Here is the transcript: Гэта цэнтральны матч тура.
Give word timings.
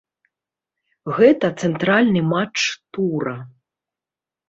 Гэта 1.17 1.45
цэнтральны 1.65 2.25
матч 2.33 2.59
тура. 2.95 3.37